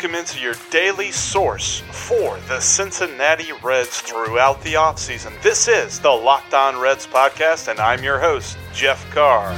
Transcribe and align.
Welcome 0.00 0.18
into 0.18 0.40
your 0.40 0.54
daily 0.70 1.10
source 1.10 1.80
for 1.92 2.38
the 2.48 2.58
Cincinnati 2.58 3.52
Reds 3.62 4.00
throughout 4.00 4.62
the 4.62 4.72
offseason. 4.72 5.30
This 5.42 5.68
is 5.68 6.00
the 6.00 6.08
Locked 6.08 6.54
On 6.54 6.80
Reds 6.80 7.06
podcast, 7.06 7.68
and 7.68 7.78
I'm 7.78 8.02
your 8.02 8.18
host, 8.18 8.56
Jeff 8.72 9.04
Carr. 9.10 9.52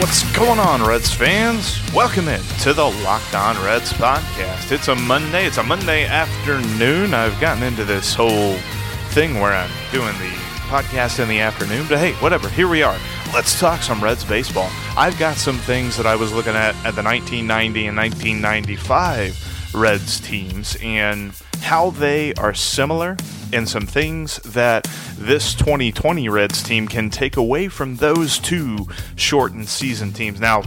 What's 0.00 0.22
going 0.32 0.58
on, 0.58 0.82
Reds 0.82 1.12
fans? 1.12 1.78
Welcome 1.92 2.26
in 2.26 2.40
to 2.60 2.72
the 2.72 2.86
Locked 3.04 3.34
On 3.34 3.54
Reds 3.62 3.92
podcast. 3.92 4.72
It's 4.72 4.88
a 4.88 4.94
Monday. 4.94 5.44
It's 5.44 5.58
a 5.58 5.62
Monday 5.62 6.06
afternoon. 6.06 7.12
I've 7.12 7.38
gotten 7.38 7.62
into 7.62 7.84
this 7.84 8.14
whole 8.14 8.54
thing 9.10 9.40
where 9.40 9.52
I'm 9.52 9.70
doing 9.92 10.14
the 10.14 10.34
podcast 10.70 11.20
in 11.22 11.28
the 11.28 11.40
afternoon, 11.40 11.84
but 11.86 11.98
hey, 11.98 12.12
whatever. 12.14 12.48
Here 12.48 12.66
we 12.66 12.82
are. 12.82 12.96
Let's 13.34 13.60
talk 13.60 13.82
some 13.82 14.02
Reds 14.02 14.24
baseball. 14.24 14.70
I've 14.96 15.18
got 15.18 15.36
some 15.36 15.58
things 15.58 15.98
that 15.98 16.06
I 16.06 16.16
was 16.16 16.32
looking 16.32 16.54
at 16.54 16.74
at 16.76 16.94
the 16.96 17.02
1990 17.02 17.88
and 17.88 17.96
1995 17.98 19.59
Reds 19.74 20.20
teams 20.20 20.76
and 20.82 21.32
how 21.60 21.90
they 21.90 22.34
are 22.34 22.54
similar 22.54 23.16
and 23.52 23.68
some 23.68 23.86
things 23.86 24.36
that 24.38 24.88
this 25.18 25.54
2020 25.54 26.28
Reds 26.28 26.62
team 26.62 26.88
can 26.88 27.10
take 27.10 27.36
away 27.36 27.68
from 27.68 27.96
those 27.96 28.38
two 28.38 28.88
shortened 29.16 29.68
season 29.68 30.12
teams. 30.12 30.40
Now, 30.40 30.62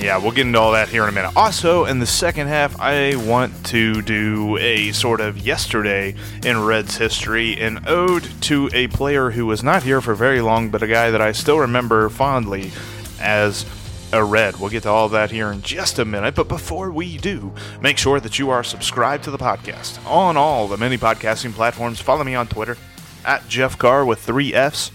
yeah, 0.00 0.18
we'll 0.18 0.32
get 0.32 0.46
into 0.46 0.58
all 0.58 0.72
that 0.72 0.88
here 0.88 1.04
in 1.04 1.08
a 1.08 1.12
minute. 1.12 1.32
Also, 1.36 1.84
in 1.84 2.00
the 2.00 2.06
second 2.06 2.48
half, 2.48 2.78
I 2.80 3.14
want 3.16 3.64
to 3.66 4.02
do 4.02 4.56
a 4.58 4.92
sort 4.92 5.20
of 5.20 5.38
yesterday 5.38 6.16
in 6.44 6.62
Reds 6.64 6.96
history, 6.96 7.60
an 7.60 7.84
ode 7.86 8.28
to 8.42 8.68
a 8.72 8.88
player 8.88 9.30
who 9.30 9.46
was 9.46 9.62
not 9.62 9.82
here 9.82 10.00
for 10.00 10.14
very 10.14 10.40
long, 10.40 10.70
but 10.70 10.82
a 10.82 10.88
guy 10.88 11.10
that 11.10 11.20
I 11.20 11.32
still 11.32 11.58
remember 11.58 12.08
fondly 12.08 12.72
as 13.20 13.64
a 14.14 14.24
Red. 14.24 14.60
We'll 14.60 14.70
get 14.70 14.84
to 14.84 14.90
all 14.90 15.08
that 15.08 15.32
here 15.32 15.50
in 15.50 15.60
just 15.60 15.98
a 15.98 16.04
minute, 16.04 16.36
but 16.36 16.46
before 16.46 16.92
we 16.92 17.18
do, 17.18 17.52
make 17.80 17.98
sure 17.98 18.20
that 18.20 18.38
you 18.38 18.48
are 18.50 18.62
subscribed 18.62 19.24
to 19.24 19.32
the 19.32 19.38
podcast 19.38 20.06
on 20.06 20.36
all 20.36 20.68
the 20.68 20.76
many 20.76 20.96
podcasting 20.96 21.52
platforms. 21.52 22.00
Follow 22.00 22.22
me 22.22 22.36
on 22.36 22.46
Twitter 22.46 22.76
at 23.24 23.48
Jeff 23.48 23.76
Carr 23.76 24.04
with 24.04 24.20
three 24.20 24.54
F's, 24.54 24.92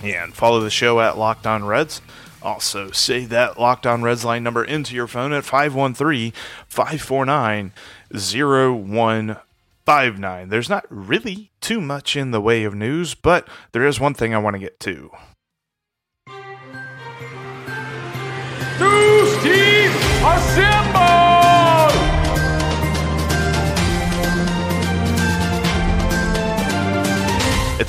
and 0.00 0.32
follow 0.32 0.60
the 0.60 0.70
show 0.70 1.00
at 1.00 1.18
Locked 1.18 1.44
On 1.46 1.64
Reds. 1.64 2.00
Also, 2.40 2.92
save 2.92 3.30
that 3.30 3.58
Locked 3.58 3.84
On 3.84 4.02
Reds 4.02 4.24
line 4.24 4.44
number 4.44 4.62
into 4.62 4.94
your 4.94 5.08
phone 5.08 5.32
at 5.32 5.44
513 5.44 6.32
549 6.68 7.72
0159. 8.12 10.48
There's 10.48 10.70
not 10.70 10.86
really 10.88 11.50
too 11.60 11.80
much 11.80 12.14
in 12.14 12.30
the 12.30 12.40
way 12.40 12.62
of 12.62 12.76
news, 12.76 13.16
but 13.16 13.48
there 13.72 13.84
is 13.84 13.98
one 13.98 14.14
thing 14.14 14.32
I 14.32 14.38
want 14.38 14.54
to 14.54 14.60
get 14.60 14.78
to. 14.80 15.10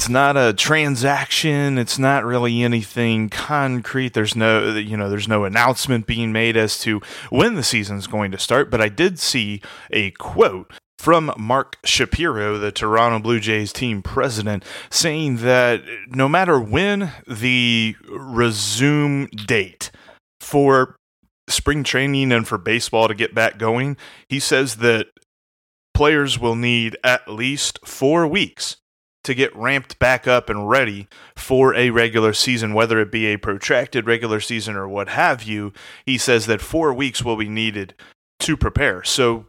It's 0.08 0.14
not 0.14 0.38
a 0.38 0.54
transaction. 0.54 1.78
It's 1.78 2.00
not 2.00 2.24
really 2.24 2.64
anything 2.64 3.28
concrete. 3.28 4.14
There's 4.14 4.38
no 4.38 4.78
you 4.78 4.96
know 4.96 5.10
there's 5.10 5.28
no 5.28 5.44
announcement 5.44 6.08
being 6.08 6.32
made 6.32 6.56
as 6.56 6.80
to 6.80 7.02
when 7.30 7.56
the 7.56 7.64
season's 7.64 8.08
going 8.08 8.32
to 8.32 8.38
start 8.40 8.72
but 8.72 8.80
i 8.80 8.88
did 8.88 9.20
see 9.20 9.62
a 9.92 10.12
quote 10.12 10.72
from 10.98 11.32
Mark 11.38 11.78
Shapiro, 11.84 12.58
the 12.58 12.72
Toronto 12.72 13.20
Blue 13.20 13.40
Jays 13.40 13.74
team 13.74 14.02
president, 14.02 14.64
saying 14.90 15.38
that 15.38 15.84
no 16.08 16.30
matter 16.30 16.58
when 16.60 17.12
the 17.28 17.96
resume 18.10 19.28
date 19.28 19.92
for 20.40 20.96
spring 21.50 21.84
training 21.84 22.32
and 22.32 22.48
for 22.48 22.58
baseball 22.58 23.10
to 23.10 23.14
get 23.14 23.36
back 23.36 23.58
going, 23.58 23.98
he 24.30 24.40
says 24.40 24.78
that 24.78 25.08
players 25.94 26.40
will 26.40 26.56
need 26.56 26.96
at 27.04 27.28
least 27.28 27.80
four 27.86 28.26
weeks 28.26 28.78
to 29.28 29.36
get 29.36 29.54
ramped 29.56 30.00
back 30.00 30.26
up 30.26 30.50
and 30.50 30.70
ready 30.70 31.08
for 31.36 31.76
a 31.76 31.90
regular 31.90 32.32
season, 32.32 32.74
whether 32.74 33.00
it 33.02 33.12
be 33.12 33.26
a 33.28 33.38
protracted 33.38 34.08
regular 34.08 34.40
season 34.40 34.78
or 34.78 34.88
what 34.88 35.10
have 35.10 35.44
you. 35.44 35.74
He 36.06 36.18
says 36.18 36.46
that 36.46 36.62
four 36.62 36.94
weeks 36.94 37.24
will 37.24 37.36
be 37.36 37.50
needed 37.50 37.94
to 38.40 38.56
prepare. 38.56 39.04
So 39.04 39.48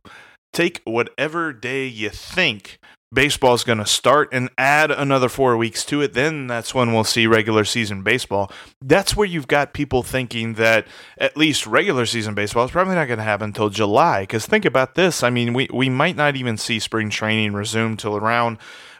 take 0.53 0.83
whatever 0.85 1.53
day 1.53 1.87
you 1.87 2.11
think 2.11 2.81
baseball's 3.13 3.65
going 3.65 3.79
to 3.79 3.87
start 3.87 4.29
and 4.33 4.51
add 4.59 4.91
another 4.91 5.29
four 5.29 5.57
weeks 5.57 5.85
to 5.87 6.03
it. 6.03 6.13
Then 6.13 6.47
that's 6.47 6.75
when 6.75 6.93
we'll 6.93 7.05
see 7.05 7.27
regular 7.27 7.65
season 7.65 8.03
baseball. 8.03 8.51
That's 8.83 9.17
where 9.17 9.27
you've 9.27 9.49
got 9.49 9.73
people 9.73 10.03
thinking 10.03 10.55
that 10.55 10.87
at 11.17 11.37
least 11.37 11.67
regular 11.67 12.05
season 12.07 12.35
baseball 12.35 12.65
is 12.65 12.71
probably 12.71 12.97
not 12.97 13.07
going 13.07 13.19
to 13.19 13.25
happen 13.25 13.47
until 13.47 13.71
July. 13.71 14.23
Because 14.23 14.47
think 14.47 14.65
about 14.65 14.95
this 14.95 15.23
I 15.23 15.31
mean, 15.31 15.55
we, 15.55 15.69
we 15.73 15.89
might 15.89 16.17
not 16.17 16.37
even 16.37 16.57
see 16.57 16.79
spring 16.79 17.11
training 17.11 17.53
resume 17.53 17.97
till 17.97 18.17
around 18.17 18.59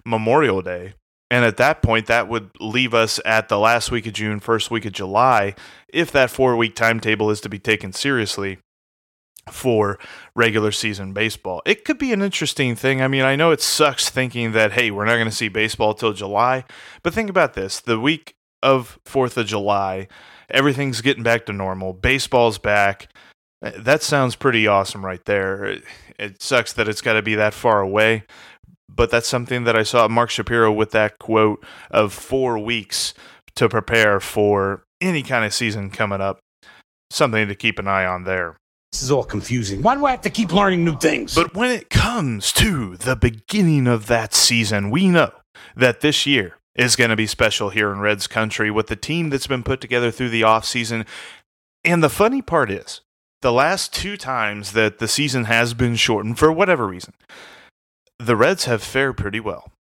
Memorial 0.09 0.63
Day. 0.63 0.95
And 1.31 1.45
at 1.45 1.59
that 1.59 1.83
point, 1.83 2.07
that 2.07 2.29
would 2.29 2.51
leave 2.59 2.95
us 2.95 3.21
at 3.25 3.49
the 3.49 3.59
last 3.59 3.91
week 3.91 4.07
of 4.07 4.15
June, 4.15 4.41
first 4.41 4.71
week 4.71 4.87
of 4.87 4.93
July, 4.93 5.55
if 5.89 6.11
that 6.13 6.31
four 6.31 6.57
week 6.57 6.75
timetable 6.75 7.31
is 7.31 7.41
to 7.43 7.51
be 7.51 7.59
taken 7.59 7.93
seriously 7.93 8.59
for 9.53 9.99
regular 10.35 10.73
season 10.73 11.13
baseball. 11.13 11.63
It 11.67 11.85
could 11.85 11.99
be 11.99 12.13
an 12.13 12.23
interesting 12.23 12.77
thing. 12.77 13.03
I 13.03 13.09
mean, 13.09 13.23
I 13.23 13.37
know 13.37 13.51
it 13.51 13.61
sucks 13.61 14.09
thinking 14.09 14.53
that, 14.53 14.73
hey, 14.73 14.91
we're 14.91 15.05
not 15.05 15.17
going 15.17 15.29
to 15.29 15.35
see 15.35 15.49
baseball 15.49 15.95
till 15.95 16.13
July, 16.13 16.65
but 17.03 17.15
think 17.15 17.31
about 17.31 17.55
this 17.55 17.81
the 17.81 18.01
week 18.01 18.35
of 18.63 18.99
4th 19.05 19.37
of 19.37 19.47
July, 19.47 20.09
everything's 20.51 21.01
getting 21.01 21.23
back 21.23 21.47
to 21.47 21.53
normal, 21.53 21.93
baseball's 21.93 22.59
back. 22.59 23.13
That 23.61 24.03
sounds 24.03 24.37
pretty 24.37 24.67
awesome 24.67 25.05
right 25.05 25.25
there. 25.25 25.81
It 26.19 26.43
sucks 26.43 26.73
that 26.75 26.89
it's 26.89 27.01
got 27.01 27.15
to 27.15 27.23
be 27.23 27.35
that 27.37 27.55
far 27.55 27.81
away, 27.81 28.25
but 28.89 29.11
that's 29.11 29.29
something 29.29 29.65
that 29.65 29.77
I 29.77 29.83
saw 29.83 30.09
Mark 30.09 30.31
Shapiro 30.31 30.73
with 30.73 30.91
that 30.93 31.19
quote 31.19 31.65
of 31.91 32.13
four 32.13 32.59
weeks 32.59 33.15
to 33.57 33.69
prepare 33.69 34.21
for 34.21 34.83
any 35.01 35.23
kind 35.23 35.45
of 35.45 35.55
season 35.55 35.91
coming 35.91 36.21
up. 36.21 36.41
Something 37.11 37.49
to 37.49 37.55
keep 37.55 37.79
an 37.79 37.89
eye 37.89 38.05
on 38.05 38.25
there. 38.25 38.57
This 38.93 39.03
is 39.03 39.11
all 39.11 39.25
confusing. 39.25 39.83
Why 39.83 39.95
do 39.95 40.07
I 40.07 40.11
have 40.13 40.23
to 40.23 40.31
keep 40.31 40.53
learning 40.53 40.85
new 40.85 40.97
things? 40.97 41.35
But 41.35 41.55
when 41.55 41.71
it 41.71 41.91
comes 41.91 42.53
to 42.53 42.97
the 42.97 43.17
beginning 43.17 43.87
of 43.87 44.07
that 44.07 44.35
season, 44.35 44.91
we 44.91 45.09
know 45.09 45.33
that 45.77 46.01
this 46.01 46.27
year 46.27 46.57
is 46.75 46.97
going 46.97 47.11
to 47.11 47.17
be 47.17 47.27
special 47.27 47.71
here 47.71 47.93
in 47.93 48.01
Reds 48.01 48.27
country 48.27 48.71
with 48.71 48.87
the 48.87 48.97
team 48.97 49.31
that's 49.31 49.47
been 49.47 49.63
put 49.63 49.81
together 49.81 50.11
through 50.11 50.31
the 50.31 50.43
offseason. 50.43 51.07
And 51.85 52.03
the 52.03 52.09
funny 52.09 52.41
part 52.41 52.71
is, 52.71 53.01
the 53.43 53.53
last 53.53 53.93
two 53.93 54.17
times 54.17 54.73
that 54.73 54.99
the 54.99 55.09
season 55.09 55.45
has 55.45 55.75
been 55.75 55.97
shortened 55.97 56.39
for 56.39 56.53
whatever 56.53 56.87
reason, 56.87 57.15
the 58.19 58.37
Reds 58.37 58.65
have 58.65 58.83
fared 58.83 59.17
pretty 59.17 59.41
well. 59.41 59.73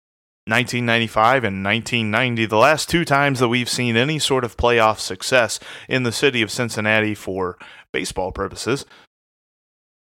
1995 0.47 1.45
and 1.45 1.62
1990, 1.62 2.47
the 2.47 2.57
last 2.57 2.89
two 2.89 3.05
times 3.05 3.39
that 3.39 3.49
we've 3.49 3.69
seen 3.69 3.97
any 3.97 4.19
sort 4.19 4.45
of 4.45 4.57
playoff 4.57 4.99
success 4.99 5.61
in 5.89 6.05
the 6.05 6.12
city 6.12 6.41
of 6.41 6.51
Cincinnati 6.51 7.15
for 7.15 7.59
baseball 7.93 8.33
purposes. 8.33 8.87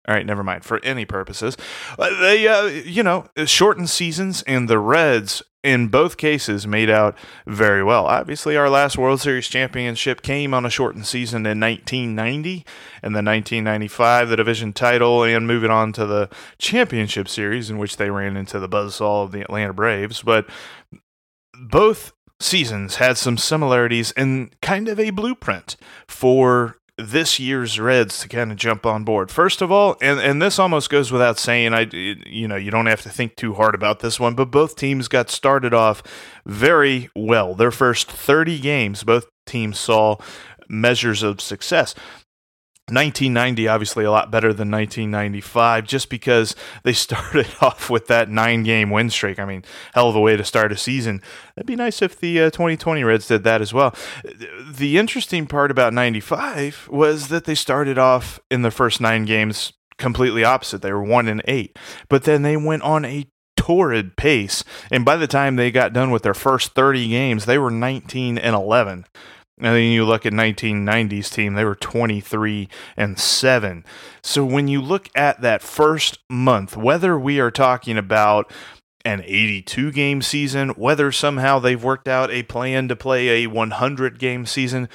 All 0.08 0.14
right, 0.14 0.26
never 0.26 0.44
mind. 0.44 0.64
For 0.64 0.80
any 0.84 1.04
purposes, 1.04 1.58
Uh, 1.98 2.20
they, 2.20 2.48
uh, 2.48 2.66
you 2.66 3.02
know, 3.02 3.28
shortened 3.46 3.90
seasons, 3.90 4.44
and 4.44 4.70
the 4.70 4.78
Reds, 4.78 5.42
in 5.66 5.88
both 5.88 6.18
cases, 6.18 6.68
made 6.68 6.92
out 6.92 7.18
very 7.48 7.84
well. 7.84 8.06
Obviously, 8.06 8.56
our 8.56 8.70
last 8.70 9.00
World 9.00 9.20
Series 9.20 9.48
championship 9.48 10.22
came 10.22 10.54
on 10.54 10.64
a 10.64 10.70
shortened 10.70 11.08
season 11.08 11.46
in 11.48 11.60
1990, 11.60 12.64
and 13.02 13.16
then 13.16 13.26
1995, 13.26 14.30
the 14.30 14.36
division 14.36 14.74
title, 14.74 15.24
and 15.24 15.48
moving 15.48 15.72
on 15.72 15.92
to 15.94 16.06
the 16.06 16.30
championship 16.60 17.28
series, 17.28 17.72
in 17.72 17.80
which 17.80 17.98
they 17.98 18.12
ran 18.12 18.38
into 18.38 18.60
the 18.60 18.70
buzzsaw 18.70 19.24
of 19.24 19.32
the 19.32 19.42
Atlanta 19.42 19.74
Braves. 19.74 20.22
But 20.22 20.48
both 21.60 22.14
seasons 22.40 22.98
had 22.98 23.18
some 23.18 23.38
similarities 23.38 24.12
and 24.12 24.54
kind 24.62 24.88
of 24.88 25.00
a 25.00 25.10
blueprint 25.10 25.78
for 26.08 26.78
this 26.98 27.40
year's 27.40 27.80
Reds 27.80 28.20
to 28.20 28.30
kind 28.30 28.52
of 28.52 28.58
jump 28.58 28.86
on 28.86 29.04
board. 29.04 29.30
First 29.30 29.62
of 29.62 29.72
all, 29.72 29.98
and, 30.02 30.20
and 30.20 30.42
this 30.42 30.58
almost 30.58 30.90
goes 30.90 31.12
without 31.12 31.38
saying, 31.38 31.74
I 31.74 31.90
you 31.92 32.48
know 32.48 32.56
you 32.56 32.72
don't 32.72 32.86
have 32.86 33.02
to 33.02 33.10
think 33.10 33.36
too 33.36 33.54
hard 33.56 33.76
about 33.76 34.00
this 34.00 34.20
one, 34.20 34.34
but 34.36 34.52
both 34.52 34.76
teams 34.76 35.08
got 35.08 35.30
started 35.30 35.74
off 35.74 36.02
very 36.46 37.10
well. 37.16 37.54
Their 37.54 37.72
first 37.72 38.10
30 38.10 38.60
games, 38.60 39.04
both 39.04 39.26
teams 39.46 39.78
saw 39.78 40.18
measures 40.70 41.22
of 41.22 41.42
success. 41.42 41.96
1990 42.88 43.68
obviously 43.68 44.06
a 44.06 44.12
lot 44.12 44.30
better 44.30 44.54
than 44.54 44.70
1995 44.70 45.88
just 45.88 46.08
because 46.08 46.56
they 46.84 46.94
started 47.06 47.48
off 47.60 47.90
with 47.90 48.06
that 48.08 48.30
nine 48.30 48.62
game 48.62 48.92
win 48.92 49.10
streak. 49.10 49.40
I 49.40 49.46
mean 49.46 49.64
hell 49.96 50.10
of 50.10 50.16
a 50.16 50.20
way 50.20 50.38
to 50.38 50.44
start 50.44 50.72
a 50.72 50.78
season. 50.78 51.22
It'd 51.58 51.66
be 51.66 51.76
nice 51.76 52.04
if 52.04 52.20
the 52.20 52.42
uh, 52.42 52.50
2020 52.52 53.04
reds 53.04 53.28
did 53.28 53.44
that 53.44 53.62
as 53.62 53.74
well. 53.74 53.96
The 54.70 55.00
interesting 55.00 55.48
part 55.48 55.72
about 55.72 55.94
95 55.94 56.88
was 56.92 57.30
that 57.30 57.46
they 57.46 57.56
started 57.56 57.98
off 57.98 58.40
in 58.52 58.62
the 58.62 58.72
first 58.72 59.02
nine 59.02 59.26
games 59.26 59.74
completely 59.98 60.44
opposite. 60.44 60.84
They 60.84 60.94
were 60.94 61.04
one 61.04 61.28
and 61.28 61.42
eight 61.46 61.80
but 62.08 62.24
then 62.24 62.44
they 62.44 62.56
went 62.56 62.84
on 62.84 63.04
a 63.04 63.26
torrid 63.56 64.16
pace 64.16 64.64
and 64.92 65.04
by 65.04 65.16
the 65.16 65.26
time 65.26 65.56
they 65.56 65.72
got 65.72 65.92
done 65.92 66.12
with 66.12 66.22
their 66.22 66.36
first 66.36 66.74
30 66.74 67.08
games 67.08 67.46
they 67.46 67.58
were 67.58 67.72
19 67.72 68.38
and 68.38 68.56
11 68.56 69.06
and 69.58 69.76
then 69.76 69.92
you 69.92 70.04
look 70.04 70.26
at 70.26 70.34
1990s 70.34 71.32
team, 71.32 71.54
they 71.54 71.64
were 71.64 71.76
23 71.76 72.68
and 72.98 73.18
7. 73.18 73.86
So 74.22 74.44
when 74.44 74.68
you 74.68 74.82
look 74.82 75.10
at 75.16 75.42
that 75.42 75.62
first 75.62 76.20
month, 76.30 76.76
whether 76.76 77.18
we 77.18 77.40
are 77.40 77.52
talking 77.52 77.98
about 77.98 78.52
an 79.06 79.22
82 79.24 79.92
game 79.92 80.22
season, 80.22 80.70
whether 80.70 81.12
somehow 81.12 81.60
they've 81.60 81.82
worked 81.82 82.08
out 82.08 82.32
a 82.32 82.44
plan 82.44 82.90
to 82.90 82.96
play 82.96 83.44
a 83.44 83.48
100 83.48 84.20
game 84.20 84.46
season, 84.46 84.90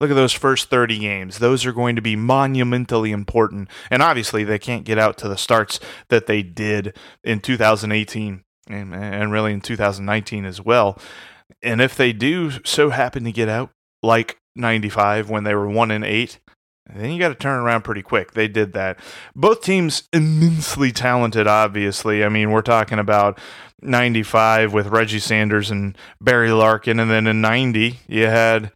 look 0.00 0.10
at 0.10 0.14
those 0.14 0.32
first 0.32 0.70
30 0.70 0.98
games. 1.00 1.38
Those 1.38 1.66
are 1.66 1.72
going 1.72 1.96
to 1.96 2.02
be 2.02 2.16
monumentally 2.16 3.10
important. 3.10 3.68
And 3.90 4.02
obviously, 4.02 4.42
they 4.42 4.58
can't 4.58 4.84
get 4.84 4.98
out 4.98 5.18
to 5.18 5.28
the 5.28 5.36
starts 5.36 5.80
that 6.08 6.26
they 6.26 6.42
did 6.42 6.96
in 7.22 7.40
2018 7.40 8.42
and, 8.68 8.94
and 8.94 9.32
really 9.32 9.52
in 9.52 9.60
2019 9.60 10.46
as 10.46 10.62
well. 10.62 10.98
And 11.62 11.80
if 11.80 11.94
they 11.96 12.12
do 12.12 12.52
so 12.64 12.90
happen 12.90 13.24
to 13.24 13.32
get 13.32 13.48
out, 13.48 13.70
like 14.02 14.38
95 14.56 15.30
when 15.30 15.44
they 15.44 15.54
were 15.54 15.68
1 15.68 15.90
and 15.90 16.04
8 16.04 16.38
then 16.94 17.10
you 17.10 17.18
got 17.18 17.28
to 17.28 17.34
turn 17.34 17.60
around 17.60 17.82
pretty 17.82 18.02
quick. 18.02 18.32
They 18.32 18.48
did 18.48 18.72
that. 18.72 18.98
Both 19.34 19.62
teams 19.62 20.04
immensely 20.12 20.90
talented, 20.90 21.46
obviously. 21.46 22.24
I 22.24 22.28
mean, 22.28 22.50
we're 22.50 22.62
talking 22.62 22.98
about 22.98 23.38
95 23.82 24.72
with 24.72 24.86
Reggie 24.86 25.18
Sanders 25.18 25.70
and 25.70 25.96
Barry 26.20 26.50
Larkin, 26.50 26.98
and 26.98 27.10
then 27.10 27.26
in 27.26 27.40
90, 27.40 28.00
you 28.06 28.26
had 28.26 28.72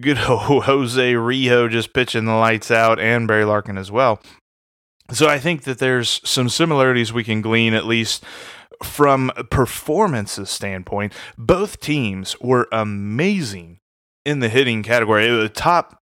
good 0.00 0.16
Jose 0.18 1.12
Rijo 1.12 1.70
just 1.70 1.92
pitching 1.92 2.24
the 2.24 2.34
lights 2.34 2.70
out 2.70 2.98
and 2.98 3.28
Barry 3.28 3.44
Larkin 3.44 3.78
as 3.78 3.90
well. 3.90 4.20
So 5.12 5.28
I 5.28 5.38
think 5.38 5.64
that 5.64 5.78
there's 5.78 6.20
some 6.28 6.48
similarities 6.48 7.12
we 7.12 7.24
can 7.24 7.42
glean, 7.42 7.74
at 7.74 7.86
least 7.86 8.24
from 8.82 9.30
performances 9.50 10.50
standpoint. 10.50 11.12
Both 11.38 11.80
teams 11.80 12.34
were 12.40 12.66
amazing 12.72 13.78
in 14.24 14.40
the 14.40 14.48
hitting 14.48 14.82
category. 14.82 15.30
Was 15.30 15.50
top 15.54 16.02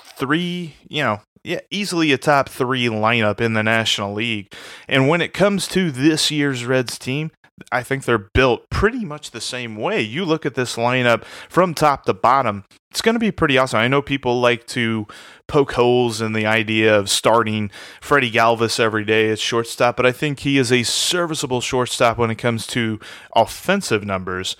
three, 0.00 0.74
you 0.88 1.02
know, 1.02 1.20
yeah, 1.44 1.60
easily 1.70 2.12
a 2.12 2.18
top 2.18 2.48
three 2.48 2.86
lineup 2.86 3.40
in 3.40 3.54
the 3.54 3.62
National 3.62 4.12
League. 4.12 4.52
And 4.88 5.08
when 5.08 5.20
it 5.20 5.32
comes 5.32 5.66
to 5.68 5.90
this 5.90 6.30
year's 6.30 6.64
Reds 6.64 6.98
team, 6.98 7.30
I 7.72 7.82
think 7.82 8.04
they're 8.04 8.18
built 8.18 8.68
pretty 8.70 9.04
much 9.04 9.30
the 9.30 9.40
same 9.40 9.76
way. 9.76 10.00
You 10.00 10.24
look 10.24 10.46
at 10.46 10.54
this 10.54 10.76
lineup 10.76 11.24
from 11.48 11.74
top 11.74 12.04
to 12.04 12.14
bottom, 12.14 12.64
it's 12.90 13.02
going 13.02 13.14
to 13.14 13.20
be 13.20 13.32
pretty 13.32 13.58
awesome. 13.58 13.80
I 13.80 13.88
know 13.88 14.00
people 14.02 14.40
like 14.40 14.66
to 14.68 15.06
poke 15.46 15.72
holes 15.72 16.20
in 16.20 16.32
the 16.32 16.46
idea 16.46 16.96
of 16.96 17.10
starting 17.10 17.70
Freddie 18.00 18.30
Galvis 18.30 18.78
every 18.78 19.04
day 19.04 19.30
at 19.30 19.38
shortstop, 19.38 19.96
but 19.96 20.06
I 20.06 20.12
think 20.12 20.40
he 20.40 20.58
is 20.58 20.70
a 20.70 20.82
serviceable 20.82 21.60
shortstop 21.60 22.18
when 22.18 22.30
it 22.30 22.38
comes 22.38 22.66
to 22.68 23.00
offensive 23.34 24.04
numbers. 24.04 24.56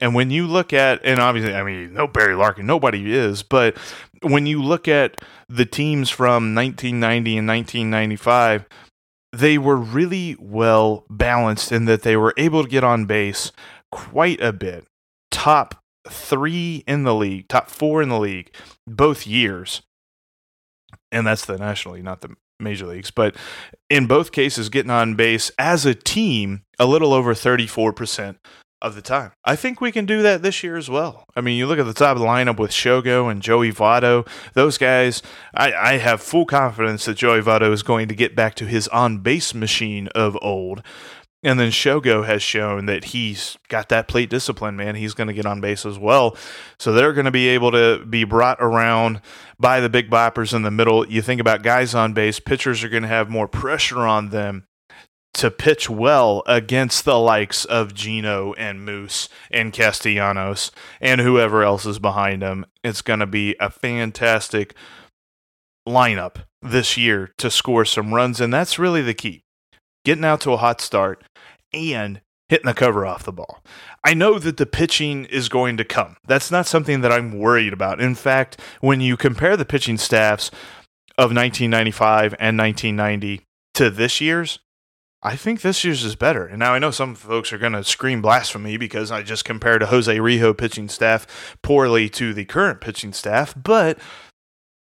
And 0.00 0.14
when 0.14 0.30
you 0.30 0.46
look 0.46 0.72
at, 0.72 1.00
and 1.04 1.18
obviously, 1.20 1.54
I 1.54 1.62
mean, 1.64 1.92
no 1.94 2.06
Barry 2.06 2.34
Larkin, 2.34 2.66
nobody 2.66 3.12
is, 3.12 3.42
but 3.42 3.76
when 4.22 4.46
you 4.46 4.62
look 4.62 4.86
at 4.86 5.20
the 5.48 5.66
teams 5.66 6.10
from 6.10 6.54
1990 6.54 7.38
and 7.38 7.48
1995, 7.48 8.66
they 9.32 9.58
were 9.58 9.76
really 9.76 10.36
well 10.38 11.04
balanced 11.10 11.72
in 11.72 11.84
that 11.86 12.02
they 12.02 12.16
were 12.16 12.34
able 12.36 12.62
to 12.62 12.68
get 12.68 12.84
on 12.84 13.06
base 13.06 13.52
quite 13.90 14.40
a 14.40 14.52
bit. 14.52 14.86
Top 15.30 15.82
three 16.08 16.84
in 16.86 17.04
the 17.04 17.14
league, 17.14 17.48
top 17.48 17.68
four 17.68 18.00
in 18.00 18.08
the 18.08 18.18
league, 18.18 18.52
both 18.86 19.26
years. 19.26 19.82
And 21.10 21.26
that's 21.26 21.44
the 21.44 21.58
National 21.58 21.94
League, 21.94 22.04
not 22.04 22.20
the 22.20 22.34
major 22.60 22.86
leagues. 22.86 23.10
But 23.10 23.36
in 23.90 24.06
both 24.06 24.32
cases, 24.32 24.68
getting 24.68 24.90
on 24.90 25.14
base 25.14 25.50
as 25.58 25.84
a 25.84 25.94
team, 25.94 26.62
a 26.78 26.86
little 26.86 27.12
over 27.12 27.34
34% 27.34 28.36
of 28.80 28.94
the 28.94 29.02
time. 29.02 29.32
I 29.44 29.56
think 29.56 29.80
we 29.80 29.92
can 29.92 30.06
do 30.06 30.22
that 30.22 30.42
this 30.42 30.62
year 30.62 30.76
as 30.76 30.88
well. 30.88 31.24
I 31.34 31.40
mean, 31.40 31.56
you 31.58 31.66
look 31.66 31.78
at 31.78 31.86
the 31.86 31.94
top 31.94 32.16
of 32.16 32.20
the 32.20 32.26
lineup 32.26 32.58
with 32.58 32.70
Shogo 32.70 33.30
and 33.30 33.42
Joey 33.42 33.72
Votto. 33.72 34.26
Those 34.54 34.78
guys, 34.78 35.22
I, 35.54 35.72
I 35.72 35.98
have 35.98 36.22
full 36.22 36.46
confidence 36.46 37.04
that 37.06 37.16
Joey 37.16 37.40
Votto 37.40 37.72
is 37.72 37.82
going 37.82 38.08
to 38.08 38.14
get 38.14 38.36
back 38.36 38.54
to 38.56 38.66
his 38.66 38.88
on 38.88 39.18
base 39.18 39.54
machine 39.54 40.08
of 40.08 40.38
old. 40.42 40.82
And 41.42 41.58
then 41.60 41.70
Shogo 41.70 42.26
has 42.26 42.42
shown 42.42 42.86
that 42.86 43.04
he's 43.04 43.56
got 43.68 43.90
that 43.90 44.08
plate 44.08 44.28
discipline, 44.28 44.76
man. 44.76 44.96
He's 44.96 45.14
going 45.14 45.28
to 45.28 45.32
get 45.32 45.46
on 45.46 45.60
base 45.60 45.86
as 45.86 45.96
well. 45.96 46.36
So 46.80 46.92
they're 46.92 47.12
going 47.12 47.26
to 47.26 47.30
be 47.30 47.48
able 47.48 47.70
to 47.72 48.04
be 48.04 48.24
brought 48.24 48.58
around 48.60 49.20
by 49.58 49.78
the 49.78 49.88
big 49.88 50.10
boppers 50.10 50.52
in 50.52 50.62
the 50.62 50.70
middle. 50.72 51.06
You 51.06 51.22
think 51.22 51.40
about 51.40 51.62
guys 51.62 51.94
on 51.94 52.12
base, 52.12 52.40
pitchers 52.40 52.82
are 52.82 52.88
going 52.88 53.04
to 53.04 53.08
have 53.08 53.30
more 53.30 53.46
pressure 53.46 54.00
on 54.00 54.30
them 54.30 54.67
to 55.38 55.52
pitch 55.52 55.88
well 55.88 56.42
against 56.46 57.04
the 57.04 57.16
likes 57.16 57.64
of 57.64 57.94
Geno 57.94 58.54
and 58.54 58.84
Moose 58.84 59.28
and 59.52 59.72
Castellanos 59.72 60.72
and 61.00 61.20
whoever 61.20 61.62
else 61.62 61.86
is 61.86 62.00
behind 62.00 62.42
them. 62.42 62.66
It's 62.82 63.02
going 63.02 63.20
to 63.20 63.26
be 63.26 63.54
a 63.60 63.70
fantastic 63.70 64.74
lineup 65.88 66.38
this 66.60 66.96
year 66.96 67.32
to 67.38 67.52
score 67.52 67.84
some 67.84 68.12
runs, 68.12 68.40
and 68.40 68.52
that's 68.52 68.80
really 68.80 69.00
the 69.00 69.14
key. 69.14 69.44
Getting 70.04 70.24
out 70.24 70.40
to 70.40 70.52
a 70.52 70.56
hot 70.56 70.80
start 70.80 71.22
and 71.72 72.20
hitting 72.48 72.66
the 72.66 72.74
cover 72.74 73.06
off 73.06 73.22
the 73.22 73.32
ball. 73.32 73.62
I 74.04 74.14
know 74.14 74.40
that 74.40 74.56
the 74.56 74.66
pitching 74.66 75.24
is 75.26 75.48
going 75.48 75.76
to 75.76 75.84
come. 75.84 76.16
That's 76.26 76.50
not 76.50 76.66
something 76.66 77.00
that 77.02 77.12
I'm 77.12 77.38
worried 77.38 77.72
about. 77.72 78.00
In 78.00 78.16
fact, 78.16 78.60
when 78.80 79.00
you 79.00 79.16
compare 79.16 79.56
the 79.56 79.64
pitching 79.64 79.98
staffs 79.98 80.50
of 81.16 81.30
1995 81.30 82.34
and 82.40 82.58
1990 82.58 83.44
to 83.74 83.90
this 83.90 84.20
year's, 84.20 84.58
I 85.22 85.34
think 85.34 85.60
this 85.62 85.82
year's 85.82 86.04
is 86.04 86.14
better. 86.14 86.46
And 86.46 86.60
now 86.60 86.74
I 86.74 86.78
know 86.78 86.92
some 86.92 87.14
folks 87.14 87.52
are 87.52 87.58
going 87.58 87.72
to 87.72 87.82
scream 87.82 88.22
blasphemy 88.22 88.76
because 88.76 89.10
I 89.10 89.22
just 89.22 89.44
compared 89.44 89.82
a 89.82 89.86
Jose 89.86 90.16
Rijo 90.16 90.56
pitching 90.56 90.88
staff 90.88 91.56
poorly 91.62 92.08
to 92.10 92.32
the 92.32 92.44
current 92.44 92.80
pitching 92.80 93.12
staff, 93.12 93.54
but 93.60 93.98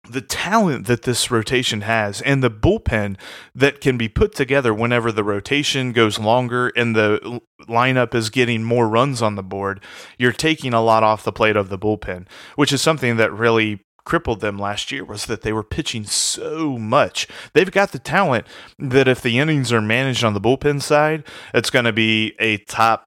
the 0.10 0.22
talent 0.22 0.88
that 0.88 1.04
this 1.04 1.30
rotation 1.30 1.82
has 1.82 2.22
and 2.22 2.42
the 2.42 2.52
bullpen 2.52 3.18
that 3.54 3.82
can 3.82 3.98
be 3.98 4.08
put 4.08 4.34
together 4.34 4.74
whenever 4.74 5.12
the 5.12 5.24
rotation 5.24 5.92
goes 5.92 6.18
longer 6.18 6.70
and 6.76 6.96
the 6.96 7.42
lineup 7.68 8.16
is 8.16 8.30
getting 8.30 8.64
more 8.64 8.88
runs 8.88 9.22
on 9.22 9.36
the 9.36 9.44
board, 9.44 9.82
you're 10.18 10.32
taking 10.32 10.74
a 10.74 10.82
lot 10.82 11.04
off 11.04 11.24
the 11.24 11.32
plate 11.32 11.56
of 11.56 11.70
the 11.70 11.78
bullpen, 11.78 12.26
which 12.56 12.72
is 12.72 12.82
something 12.82 13.18
that 13.18 13.34
really 13.34 13.82
crippled 14.08 14.40
them 14.40 14.58
last 14.58 14.90
year 14.90 15.04
was 15.04 15.26
that 15.26 15.42
they 15.42 15.52
were 15.52 15.64
pitching 15.64 16.06
so 16.06 16.78
much. 16.78 17.28
They've 17.54 17.70
got 17.70 17.92
the 17.92 18.00
talent 18.00 18.48
that 18.80 19.06
if 19.06 19.22
the 19.22 19.38
innings 19.38 19.74
are 19.74 19.82
managed 19.82 20.24
on 20.24 20.34
the 20.34 20.40
bullpen 20.40 20.82
side, 20.82 21.26
it's 21.54 21.70
going 21.70 21.84
to 21.84 21.92
be 21.92 22.34
a 22.40 22.56
top 22.58 23.04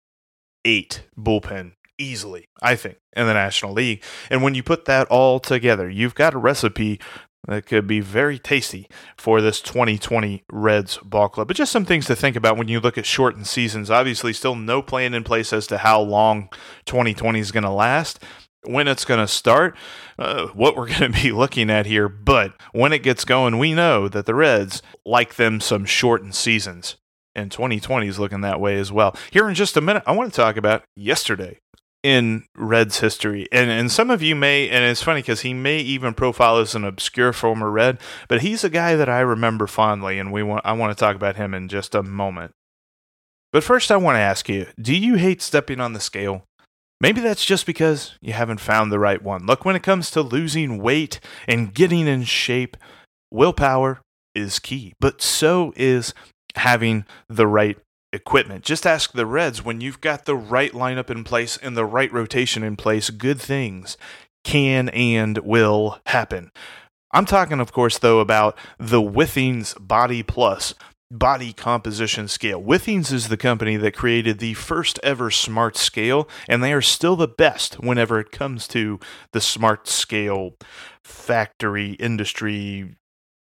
eight 0.66 1.04
bullpen 1.18 1.72
easily, 1.96 2.44
I 2.60 2.76
think, 2.76 2.98
in 3.16 3.26
the 3.26 3.32
National 3.32 3.72
League. 3.72 4.04
And 4.28 4.42
when 4.42 4.54
you 4.54 4.62
put 4.62 4.84
that 4.84 5.08
all 5.08 5.40
together, 5.40 5.88
you've 5.88 6.14
got 6.14 6.34
a 6.34 6.38
recipe 6.38 7.00
that 7.48 7.64
could 7.64 7.86
be 7.86 8.00
very 8.00 8.38
tasty 8.38 8.86
for 9.16 9.40
this 9.40 9.62
2020 9.62 10.44
Reds 10.52 10.98
ball 10.98 11.30
club. 11.30 11.48
But 11.48 11.56
just 11.56 11.72
some 11.72 11.86
things 11.86 12.04
to 12.08 12.14
think 12.14 12.36
about 12.36 12.58
when 12.58 12.68
you 12.68 12.78
look 12.78 12.98
at 12.98 13.06
shortened 13.06 13.46
seasons. 13.46 13.90
Obviously, 13.90 14.34
still 14.34 14.54
no 14.54 14.82
plan 14.82 15.14
in 15.14 15.24
place 15.24 15.50
as 15.54 15.66
to 15.68 15.78
how 15.78 15.98
long 16.02 16.50
2020 16.84 17.40
is 17.40 17.52
going 17.52 17.64
to 17.64 17.70
last 17.70 18.22
when 18.64 18.88
it's 18.88 19.04
going 19.04 19.20
to 19.20 19.28
start, 19.28 19.76
uh, 20.18 20.46
what 20.48 20.76
we're 20.76 20.88
going 20.98 21.12
to 21.12 21.22
be 21.22 21.32
looking 21.32 21.70
at 21.70 21.86
here. 21.86 22.08
But 22.08 22.54
when 22.72 22.92
it 22.92 23.02
gets 23.02 23.24
going, 23.24 23.58
we 23.58 23.74
know 23.74 24.08
that 24.08 24.26
the 24.26 24.34
Reds 24.34 24.82
like 25.04 25.36
them 25.36 25.60
some 25.60 25.84
shortened 25.84 26.34
seasons. 26.34 26.96
And 27.34 27.52
2020 27.52 28.08
is 28.08 28.18
looking 28.18 28.40
that 28.40 28.60
way 28.60 28.76
as 28.78 28.90
well. 28.90 29.16
Here 29.30 29.48
in 29.48 29.54
just 29.54 29.76
a 29.76 29.80
minute, 29.80 30.02
I 30.04 30.12
want 30.12 30.32
to 30.32 30.36
talk 30.36 30.56
about 30.56 30.82
yesterday 30.96 31.58
in 32.02 32.44
Reds 32.56 33.00
history. 33.00 33.46
And 33.52 33.70
and 33.70 33.90
some 33.90 34.10
of 34.10 34.22
you 34.22 34.34
may, 34.34 34.68
and 34.68 34.84
it's 34.84 35.02
funny 35.02 35.20
because 35.20 35.42
he 35.42 35.54
may 35.54 35.78
even 35.78 36.14
profile 36.14 36.58
as 36.58 36.74
an 36.74 36.84
obscure 36.84 37.32
former 37.32 37.70
Red, 37.70 37.98
but 38.28 38.42
he's 38.42 38.64
a 38.64 38.70
guy 38.70 38.96
that 38.96 39.08
I 39.08 39.20
remember 39.20 39.66
fondly, 39.66 40.18
and 40.18 40.32
we 40.32 40.42
want 40.42 40.64
I 40.64 40.72
want 40.72 40.96
to 40.96 41.00
talk 41.00 41.16
about 41.16 41.36
him 41.36 41.54
in 41.54 41.68
just 41.68 41.94
a 41.94 42.02
moment. 42.02 42.52
But 43.52 43.64
first, 43.64 43.90
I 43.90 43.96
want 43.96 44.16
to 44.16 44.20
ask 44.20 44.48
you: 44.48 44.66
Do 44.80 44.96
you 44.96 45.16
hate 45.16 45.42
stepping 45.42 45.80
on 45.80 45.92
the 45.92 46.00
scale? 46.00 46.46
Maybe 47.00 47.20
that's 47.20 47.44
just 47.44 47.64
because 47.64 48.14
you 48.20 48.34
haven't 48.34 48.60
found 48.60 48.92
the 48.92 48.98
right 48.98 49.22
one. 49.22 49.46
Look, 49.46 49.64
when 49.64 49.76
it 49.76 49.82
comes 49.82 50.10
to 50.10 50.20
losing 50.20 50.82
weight 50.82 51.18
and 51.48 51.72
getting 51.72 52.06
in 52.06 52.24
shape, 52.24 52.76
willpower 53.30 54.00
is 54.34 54.58
key, 54.58 54.92
but 55.00 55.22
so 55.22 55.72
is 55.76 56.12
having 56.56 57.06
the 57.28 57.46
right 57.46 57.78
equipment. 58.12 58.64
Just 58.64 58.86
ask 58.86 59.12
the 59.12 59.26
Reds 59.26 59.64
when 59.64 59.80
you've 59.80 60.00
got 60.00 60.24
the 60.24 60.36
right 60.36 60.72
lineup 60.72 61.10
in 61.10 61.24
place 61.24 61.56
and 61.56 61.76
the 61.76 61.84
right 61.84 62.12
rotation 62.12 62.62
in 62.62 62.76
place, 62.76 63.08
good 63.10 63.40
things 63.40 63.96
can 64.44 64.88
and 64.90 65.38
will 65.38 66.00
happen. 66.06 66.50
I'm 67.12 67.24
talking, 67.24 67.60
of 67.60 67.72
course, 67.72 67.98
though, 67.98 68.20
about 68.20 68.56
the 68.78 69.02
Withings 69.02 69.74
Body 69.80 70.22
Plus 70.22 70.74
body 71.10 71.52
composition 71.52 72.28
scale. 72.28 72.62
Withings 72.62 73.12
is 73.12 73.28
the 73.28 73.36
company 73.36 73.76
that 73.76 73.96
created 73.96 74.38
the 74.38 74.54
first 74.54 75.00
ever 75.02 75.30
smart 75.30 75.76
scale, 75.76 76.28
and 76.48 76.62
they 76.62 76.72
are 76.72 76.82
still 76.82 77.16
the 77.16 77.28
best 77.28 77.74
whenever 77.80 78.20
it 78.20 78.30
comes 78.30 78.68
to 78.68 79.00
the 79.32 79.40
smart 79.40 79.88
scale 79.88 80.54
factory 81.02 81.92
industry. 81.92 82.94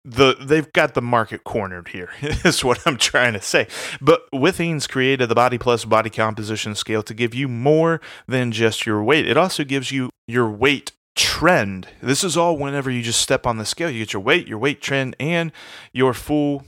The 0.04 0.36
they've 0.40 0.72
got 0.72 0.94
the 0.94 1.02
market 1.02 1.44
cornered 1.44 1.88
here 1.88 2.10
is 2.22 2.64
what 2.64 2.86
i'm 2.86 2.96
trying 2.96 3.32
to 3.34 3.42
say. 3.42 3.66
But 4.00 4.30
withings 4.32 4.88
created 4.88 5.28
the 5.28 5.34
body 5.34 5.58
plus 5.58 5.84
body 5.84 6.08
composition 6.08 6.74
scale 6.76 7.02
to 7.02 7.12
give 7.12 7.34
you 7.34 7.48
more 7.48 8.00
than 8.26 8.52
just 8.52 8.86
your 8.86 9.02
weight. 9.02 9.28
It 9.28 9.36
also 9.36 9.64
gives 9.64 9.90
you 9.90 10.08
your 10.26 10.48
weight 10.48 10.92
trend. 11.16 11.88
This 12.00 12.22
is 12.22 12.36
all 12.36 12.56
whenever 12.56 12.90
you 12.90 13.02
just 13.02 13.20
step 13.20 13.44
on 13.44 13.58
the 13.58 13.66
scale. 13.66 13.90
You 13.90 13.98
get 13.98 14.12
your 14.12 14.22
weight 14.22 14.46
your 14.46 14.58
weight 14.58 14.80
trend 14.80 15.16
and 15.18 15.52
your 15.92 16.14
full 16.14 16.64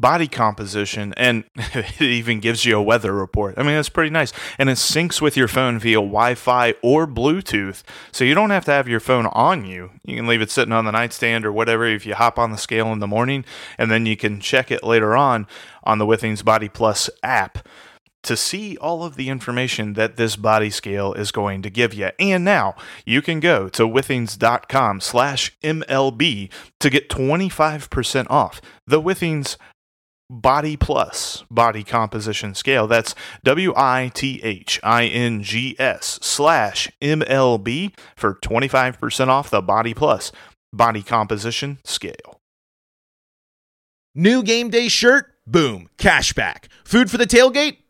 body 0.00 0.28
composition 0.28 1.12
and 1.16 1.44
it 1.56 2.00
even 2.00 2.40
gives 2.40 2.64
you 2.64 2.76
a 2.76 2.82
weather 2.82 3.12
report. 3.12 3.54
I 3.58 3.62
mean, 3.62 3.74
that's 3.74 3.88
pretty 3.88 4.10
nice. 4.10 4.32
And 4.58 4.68
it 4.68 4.74
syncs 4.74 5.20
with 5.20 5.36
your 5.36 5.48
phone 5.48 5.78
via 5.78 5.96
Wi 5.96 6.34
Fi 6.34 6.74
or 6.82 7.06
Bluetooth. 7.06 7.82
So 8.12 8.24
you 8.24 8.34
don't 8.34 8.50
have 8.50 8.64
to 8.66 8.72
have 8.72 8.88
your 8.88 9.00
phone 9.00 9.26
on 9.26 9.64
you. 9.64 9.90
You 10.04 10.16
can 10.16 10.26
leave 10.26 10.42
it 10.42 10.50
sitting 10.50 10.72
on 10.72 10.84
the 10.84 10.92
nightstand 10.92 11.44
or 11.44 11.52
whatever 11.52 11.86
if 11.86 12.06
you 12.06 12.14
hop 12.14 12.38
on 12.38 12.52
the 12.52 12.58
scale 12.58 12.92
in 12.92 12.98
the 12.98 13.06
morning, 13.06 13.44
and 13.76 13.90
then 13.90 14.06
you 14.06 14.16
can 14.16 14.40
check 14.40 14.70
it 14.70 14.84
later 14.84 15.16
on 15.16 15.46
on 15.84 15.98
the 15.98 16.06
Withings 16.06 16.44
Body 16.44 16.68
Plus 16.68 17.10
app 17.22 17.66
to 18.22 18.36
see 18.36 18.76
all 18.78 19.04
of 19.04 19.16
the 19.16 19.28
information 19.28 19.94
that 19.94 20.16
this 20.16 20.36
body 20.36 20.70
scale 20.70 21.12
is 21.14 21.30
going 21.32 21.62
to 21.62 21.70
give 21.70 21.94
you. 21.94 22.10
And 22.18 22.44
now 22.44 22.74
you 23.06 23.22
can 23.22 23.40
go 23.40 23.68
to 23.70 23.84
withings.com 23.84 25.00
slash 25.00 25.56
MLB 25.62 26.50
to 26.80 26.90
get 26.90 27.08
25% 27.08 28.26
off 28.28 28.60
the 28.86 29.00
Withings 29.00 29.56
Body 30.30 30.76
Plus 30.76 31.44
Body 31.50 31.82
Composition 31.84 32.54
Scale. 32.54 32.86
That's 32.86 33.14
W 33.44 33.72
I 33.76 34.10
T 34.14 34.40
H 34.42 34.78
I 34.82 35.06
N 35.06 35.42
G 35.42 35.74
S 35.78 36.18
slash 36.22 36.90
MLB 37.00 37.96
for 38.16 38.34
25% 38.34 39.28
off 39.28 39.50
the 39.50 39.62
Body 39.62 39.94
Plus 39.94 40.32
Body 40.72 41.02
Composition 41.02 41.78
Scale. 41.84 42.40
New 44.14 44.42
game 44.42 44.68
day 44.68 44.88
shirt? 44.88 45.26
Boom. 45.46 45.88
Cashback. 45.96 46.64
Food 46.84 47.10
for 47.10 47.16
the 47.16 47.26
tailgate? 47.26 47.78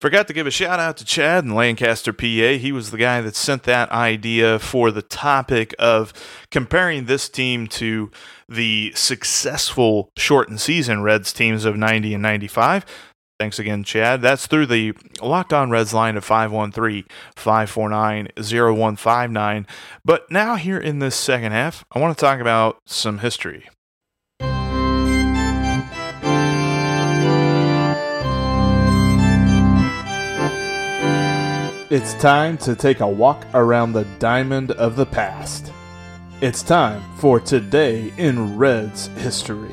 Forgot 0.00 0.28
to 0.28 0.32
give 0.32 0.46
a 0.46 0.50
shout 0.52 0.78
out 0.78 0.96
to 0.98 1.04
Chad 1.04 1.42
in 1.44 1.56
Lancaster, 1.56 2.12
PA. 2.12 2.24
He 2.24 2.70
was 2.70 2.92
the 2.92 2.98
guy 2.98 3.20
that 3.20 3.34
sent 3.34 3.64
that 3.64 3.90
idea 3.90 4.60
for 4.60 4.92
the 4.92 5.02
topic 5.02 5.74
of 5.76 6.12
comparing 6.52 7.06
this 7.06 7.28
team 7.28 7.66
to 7.66 8.12
the 8.48 8.92
successful 8.94 10.10
shortened 10.16 10.60
season 10.60 11.02
Reds 11.02 11.32
teams 11.32 11.64
of 11.64 11.76
90 11.76 12.14
and 12.14 12.22
95. 12.22 12.86
Thanks 13.40 13.58
again, 13.58 13.82
Chad. 13.82 14.22
That's 14.22 14.46
through 14.46 14.66
the 14.66 14.94
Locked 15.20 15.52
On 15.52 15.68
Reds 15.68 15.92
line 15.92 16.16
of 16.16 16.24
513 16.24 17.04
549 17.34 18.28
0159. 18.36 19.66
But 20.04 20.30
now, 20.30 20.54
here 20.54 20.78
in 20.78 21.00
this 21.00 21.16
second 21.16 21.50
half, 21.50 21.84
I 21.90 21.98
want 21.98 22.16
to 22.16 22.20
talk 22.20 22.40
about 22.40 22.78
some 22.86 23.18
history. 23.18 23.68
It's 31.90 32.12
time 32.12 32.58
to 32.58 32.76
take 32.76 33.00
a 33.00 33.08
walk 33.08 33.46
around 33.54 33.94
the 33.94 34.04
diamond 34.18 34.72
of 34.72 34.94
the 34.94 35.06
past. 35.06 35.72
It's 36.42 36.62
time 36.62 37.02
for 37.16 37.40
Today 37.40 38.12
in 38.18 38.58
Reds 38.58 39.06
History. 39.16 39.72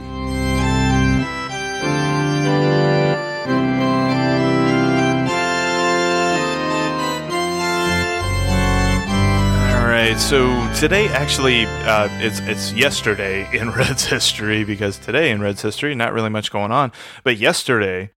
All 9.67 9.85
right, 9.85 10.15
so 10.17 10.73
today 10.79 11.09
actually 11.09 11.65
uh, 11.65 12.07
it's 12.21 12.39
it's 12.43 12.71
yesterday 12.71 13.45
in 13.59 13.71
Reds 13.71 14.05
history 14.05 14.63
because 14.63 14.97
today 14.97 15.31
in 15.31 15.41
Reds 15.41 15.61
history 15.61 15.93
not 15.95 16.13
really 16.13 16.29
much 16.29 16.49
going 16.49 16.71
on, 16.71 16.93
but 17.25 17.35
yesterday, 17.35 18.11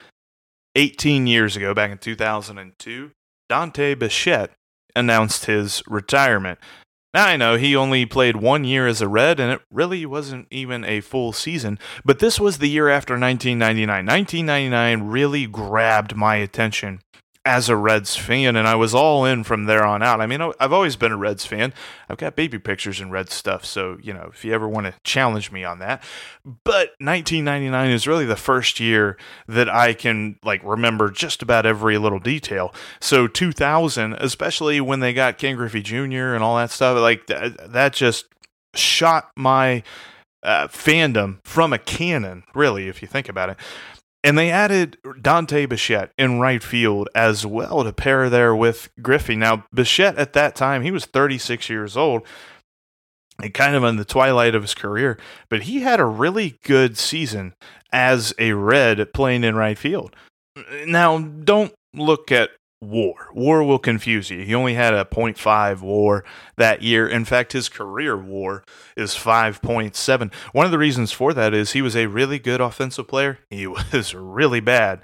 18 0.76 1.26
years 1.26 1.56
ago, 1.56 1.74
back 1.74 1.90
in 1.90 1.98
2002, 1.98 3.10
Dante 3.48 3.94
Bichette 3.94 4.52
announced 4.94 5.46
his 5.46 5.82
retirement. 5.86 6.58
Now 7.14 7.26
I 7.26 7.36
know 7.36 7.56
he 7.56 7.74
only 7.74 8.04
played 8.04 8.36
one 8.36 8.64
year 8.64 8.86
as 8.86 9.00
a 9.00 9.08
Red, 9.08 9.40
and 9.40 9.50
it 9.50 9.62
really 9.70 10.04
wasn't 10.04 10.46
even 10.50 10.84
a 10.84 11.00
full 11.00 11.32
season, 11.32 11.78
but 12.04 12.18
this 12.18 12.38
was 12.38 12.58
the 12.58 12.68
year 12.68 12.88
after 12.88 13.14
1999. 13.14 14.04
1999 14.04 15.08
really 15.08 15.46
grabbed 15.46 16.14
my 16.14 16.36
attention 16.36 17.00
as 17.48 17.70
a 17.70 17.76
Reds 17.76 18.14
fan, 18.14 18.56
and 18.56 18.68
I 18.68 18.74
was 18.74 18.94
all 18.94 19.24
in 19.24 19.42
from 19.42 19.64
there 19.64 19.82
on 19.82 20.02
out. 20.02 20.20
I 20.20 20.26
mean, 20.26 20.42
I've 20.60 20.72
always 20.72 20.96
been 20.96 21.12
a 21.12 21.16
Reds 21.16 21.46
fan. 21.46 21.72
I've 22.06 22.18
got 22.18 22.36
baby 22.36 22.58
pictures 22.58 23.00
and 23.00 23.10
Red 23.10 23.30
stuff, 23.30 23.64
so 23.64 23.96
you 24.02 24.12
know, 24.12 24.28
if 24.30 24.44
you 24.44 24.52
ever 24.52 24.68
want 24.68 24.86
to 24.86 24.94
challenge 25.02 25.50
me 25.50 25.64
on 25.64 25.78
that. 25.78 26.02
But 26.44 26.90
1999 26.98 27.90
is 27.90 28.06
really 28.06 28.26
the 28.26 28.36
first 28.36 28.80
year 28.80 29.16
that 29.46 29.66
I 29.66 29.94
can 29.94 30.38
like 30.44 30.60
remember 30.62 31.10
just 31.10 31.40
about 31.40 31.64
every 31.64 31.96
little 31.96 32.18
detail. 32.18 32.74
So 33.00 33.26
2000, 33.26 34.12
especially 34.12 34.82
when 34.82 35.00
they 35.00 35.14
got 35.14 35.38
Ken 35.38 35.56
Griffey 35.56 35.80
Jr. 35.80 36.34
and 36.34 36.44
all 36.44 36.58
that 36.58 36.70
stuff, 36.70 36.98
like 36.98 37.28
that, 37.28 37.72
that 37.72 37.94
just 37.94 38.26
shot 38.74 39.30
my 39.36 39.82
uh, 40.42 40.68
fandom 40.68 41.38
from 41.44 41.72
a 41.72 41.78
cannon, 41.78 42.44
really, 42.54 42.88
if 42.88 43.00
you 43.00 43.08
think 43.08 43.30
about 43.30 43.48
it. 43.48 43.56
And 44.28 44.36
they 44.36 44.50
added 44.50 44.98
Dante 45.22 45.64
Bichette 45.64 46.12
in 46.18 46.38
right 46.38 46.62
field 46.62 47.08
as 47.14 47.46
well 47.46 47.82
to 47.82 47.94
pair 47.94 48.28
there 48.28 48.54
with 48.54 48.90
Griffey. 49.00 49.36
Now, 49.36 49.64
Bichette 49.72 50.18
at 50.18 50.34
that 50.34 50.54
time, 50.54 50.82
he 50.82 50.90
was 50.90 51.06
36 51.06 51.70
years 51.70 51.96
old 51.96 52.26
and 53.42 53.54
kind 53.54 53.74
of 53.74 53.84
in 53.84 53.96
the 53.96 54.04
twilight 54.04 54.54
of 54.54 54.60
his 54.60 54.74
career, 54.74 55.18
but 55.48 55.62
he 55.62 55.80
had 55.80 55.98
a 55.98 56.04
really 56.04 56.58
good 56.62 56.98
season 56.98 57.54
as 57.90 58.34
a 58.38 58.52
Red 58.52 59.14
playing 59.14 59.44
in 59.44 59.56
right 59.56 59.78
field. 59.78 60.14
Now, 60.84 61.16
don't 61.20 61.72
look 61.94 62.30
at 62.30 62.50
WAR. 62.80 63.30
WAR 63.34 63.62
will 63.64 63.78
confuse 63.78 64.30
you. 64.30 64.44
He 64.44 64.54
only 64.54 64.74
had 64.74 64.94
a 64.94 65.04
0.5 65.04 65.82
WAR 65.82 66.24
that 66.56 66.82
year. 66.82 67.08
In 67.08 67.24
fact, 67.24 67.52
his 67.52 67.68
career 67.68 68.16
WAR 68.16 68.62
is 68.96 69.14
5.7. 69.14 70.32
One 70.52 70.66
of 70.66 70.72
the 70.72 70.78
reasons 70.78 71.10
for 71.10 71.34
that 71.34 71.54
is 71.54 71.72
he 71.72 71.82
was 71.82 71.96
a 71.96 72.06
really 72.06 72.38
good 72.38 72.60
offensive 72.60 73.08
player. 73.08 73.40
He 73.50 73.66
was 73.92 74.14
really 74.14 74.60
bad 74.60 75.00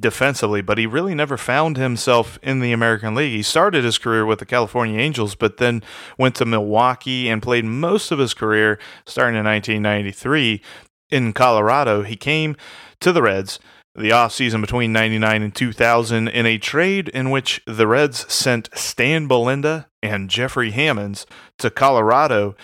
defensively, 0.00 0.62
but 0.62 0.78
he 0.78 0.86
really 0.86 1.14
never 1.14 1.36
found 1.36 1.76
himself 1.76 2.38
in 2.42 2.60
the 2.60 2.72
American 2.72 3.14
League. 3.14 3.32
He 3.32 3.42
started 3.42 3.84
his 3.84 3.98
career 3.98 4.24
with 4.24 4.38
the 4.38 4.46
California 4.46 4.98
Angels, 4.98 5.34
but 5.34 5.56
then 5.56 5.82
went 6.16 6.34
to 6.36 6.44
Milwaukee 6.44 7.28
and 7.28 7.42
played 7.42 7.64
most 7.64 8.10
of 8.10 8.18
his 8.18 8.32
career 8.32 8.78
starting 9.06 9.38
in 9.38 9.44
1993 9.44 10.62
in 11.10 11.32
Colorado. 11.32 12.02
He 12.02 12.16
came 12.16 12.56
to 13.00 13.12
the 13.12 13.22
Reds 13.22 13.58
the 13.98 14.10
offseason 14.10 14.60
between 14.60 14.92
99 14.92 15.42
and 15.42 15.54
2000 15.54 16.28
in 16.28 16.46
a 16.46 16.58
trade 16.58 17.08
in 17.08 17.30
which 17.30 17.60
the 17.66 17.86
Reds 17.86 18.32
sent 18.32 18.68
Stan 18.74 19.26
Belinda 19.26 19.88
and 20.02 20.30
Jeffrey 20.30 20.70
Hammonds 20.70 21.26
to 21.58 21.70
Colorado 21.70 22.54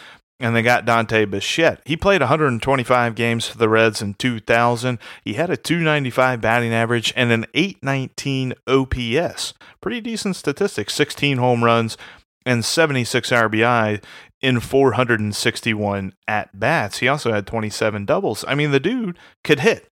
and 0.40 0.54
they 0.54 0.62
got 0.62 0.84
Dante 0.84 1.24
Bichette. 1.24 1.80
He 1.86 1.96
played 1.96 2.20
125 2.20 3.14
games 3.14 3.46
for 3.46 3.56
the 3.56 3.68
Reds 3.68 4.02
in 4.02 4.14
2000. 4.14 4.98
He 5.24 5.34
had 5.34 5.48
a 5.48 5.56
295 5.56 6.40
batting 6.40 6.74
average 6.74 7.12
and 7.16 7.30
an 7.30 7.46
819 7.54 8.54
OPS. 8.66 9.54
Pretty 9.80 10.00
decent 10.00 10.36
statistics 10.36 10.92
16 10.94 11.38
home 11.38 11.62
runs, 11.62 11.96
and 12.44 12.64
76 12.64 13.30
RBI 13.30 14.02
in 14.40 14.60
461 14.60 16.12
at 16.28 16.58
bats. 16.58 16.98
He 16.98 17.08
also 17.08 17.32
had 17.32 17.46
27 17.46 18.04
doubles. 18.04 18.44
I 18.46 18.54
mean, 18.54 18.70
the 18.70 18.80
dude 18.80 19.18
could 19.42 19.60
hit. 19.60 19.88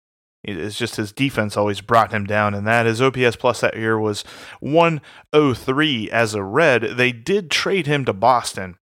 It's 0.56 0.78
just 0.78 0.96
his 0.96 1.12
defense 1.12 1.56
always 1.56 1.80
brought 1.80 2.12
him 2.12 2.24
down, 2.24 2.54
and 2.54 2.66
that 2.66 2.86
his 2.86 3.02
OPS 3.02 3.36
plus 3.36 3.60
that 3.60 3.76
year 3.76 3.98
was 3.98 4.22
103 4.60 6.10
as 6.10 6.34
a 6.34 6.42
Red. 6.42 6.82
They 6.96 7.12
did 7.12 7.50
trade 7.50 7.86
him 7.86 8.04
to 8.04 8.12
Boston 8.12 8.76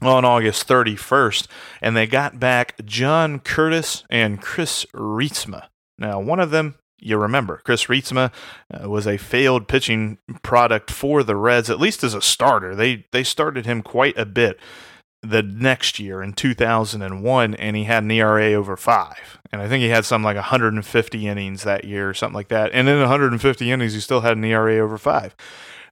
on 0.00 0.24
August 0.24 0.66
31st, 0.68 1.46
and 1.82 1.96
they 1.96 2.06
got 2.06 2.38
back 2.38 2.84
John 2.84 3.40
Curtice 3.40 4.04
and 4.08 4.40
Chris 4.40 4.86
Reitsma. 4.94 5.68
Now, 5.98 6.20
one 6.20 6.40
of 6.40 6.50
them 6.50 6.76
you 7.00 7.16
remember, 7.16 7.60
Chris 7.64 7.84
Reitsma 7.86 8.32
uh, 8.72 8.88
was 8.88 9.06
a 9.06 9.16
failed 9.16 9.68
pitching 9.68 10.18
product 10.42 10.90
for 10.90 11.22
the 11.22 11.36
Reds, 11.36 11.70
at 11.70 11.80
least 11.80 12.02
as 12.02 12.14
a 12.14 12.20
starter. 12.20 12.74
They 12.74 13.06
they 13.12 13.22
started 13.22 13.66
him 13.66 13.82
quite 13.82 14.18
a 14.18 14.26
bit 14.26 14.58
the 15.22 15.42
next 15.42 15.98
year 15.98 16.22
in 16.22 16.32
2001, 16.32 17.54
and 17.54 17.76
he 17.76 17.84
had 17.84 18.04
an 18.04 18.10
ERA 18.10 18.52
over 18.52 18.76
five. 18.76 19.38
And 19.50 19.60
I 19.60 19.68
think 19.68 19.82
he 19.82 19.88
had 19.88 20.04
something 20.04 20.24
like 20.24 20.36
150 20.36 21.26
innings 21.26 21.64
that 21.64 21.84
year 21.84 22.08
or 22.08 22.14
something 22.14 22.34
like 22.34 22.48
that. 22.48 22.70
And 22.72 22.88
in 22.88 23.00
150 23.00 23.70
innings, 23.70 23.94
he 23.94 24.00
still 24.00 24.20
had 24.20 24.36
an 24.36 24.44
ERA 24.44 24.78
over 24.78 24.98
five. 24.98 25.34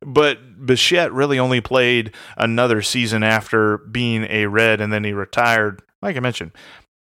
But 0.05 0.65
Bichette 0.65 1.13
really 1.13 1.39
only 1.39 1.61
played 1.61 2.13
another 2.37 2.83
season 2.83 3.23
after 3.23 3.79
being 3.79 4.25
a 4.29 4.47
Red, 4.47 4.81
and 4.81 4.93
then 4.93 5.05
he 5.05 5.13
retired, 5.13 5.83
like 6.03 6.17
I 6.17 6.21
mentioned, 6.21 6.53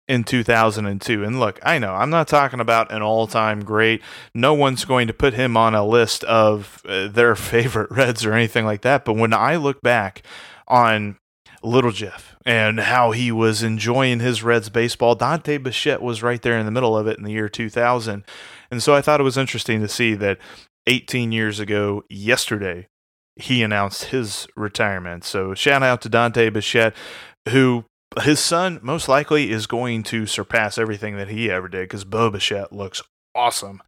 in 0.08 0.24
2002. 0.24 1.24
And 1.24 1.40
look, 1.40 1.60
I 1.64 1.78
know 1.78 1.94
I'm 1.94 2.10
not 2.10 2.28
talking 2.28 2.60
about 2.60 2.92
an 2.92 3.02
all 3.02 3.28
time 3.28 3.64
great. 3.64 4.02
No 4.34 4.54
one's 4.54 4.86
going 4.86 5.08
to 5.08 5.14
put 5.14 5.34
him 5.34 5.58
on 5.58 5.76
a 5.76 5.86
list 5.86 6.24
of 6.24 6.82
uh, 6.88 7.08
their 7.08 7.36
favorite 7.36 7.92
Reds 7.92 8.26
or 8.26 8.34
anything 8.34 8.66
like 8.66 8.82
that. 8.82 9.06
But 9.06 9.14
when 9.14 9.34
I 9.34 9.58
look 9.58 9.82
back 9.82 10.24
on 10.68 11.18
Little 11.66 11.92
Jeff 11.92 12.36
and 12.46 12.80
how 12.80 13.12
he 13.12 13.32
was 13.32 13.64
enjoying 13.64 14.20
his 14.20 14.44
Reds 14.44 14.70
baseball, 14.70 15.16
Dante 15.16 15.58
Bichette 15.58 16.02
was 16.02 16.24
right 16.24 16.42
there 16.42 16.58
in 16.58 16.66
the 16.66 16.72
middle 16.72 16.98
of 16.98 17.08
it 17.08 17.18
in 17.18 17.24
the 17.24 17.32
year 17.32 17.50
2000. 17.50 18.24
And 18.72 18.84
so 18.84 18.94
I 18.94 19.02
thought 19.02 19.20
it 19.20 19.24
was 19.26 19.38
interesting 19.38 19.82
to 19.82 19.88
see 19.88 20.14
that 20.16 20.38
18 20.88 21.32
years 21.32 21.60
ago, 21.60 22.04
yesterday, 22.10 22.88
he 23.36 23.64
announced 23.64 24.06
his 24.06 24.48
retirement. 24.56 25.24
So 25.24 25.54
shout 25.54 25.84
out 25.84 26.02
to 26.04 26.10
Dante 26.10 26.50
Bichette, 26.50 26.96
who 27.50 27.86
his 28.22 28.40
son 28.40 28.80
most 28.82 29.10
likely 29.10 29.52
is 29.52 29.68
going 29.68 30.04
to 30.04 30.26
surpass 30.26 30.78
everything 30.78 31.18
that 31.18 31.30
he 31.30 31.52
ever 31.52 31.68
did 31.68 31.84
because 31.84 32.06
Bo 32.06 32.30
Bichette 32.30 32.72
looks 32.72 33.02
awesome 33.34 33.82